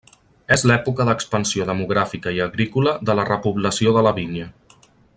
[0.53, 4.49] És l'època d'expansió demogràfica i agrícola de la repoblació de la vinya.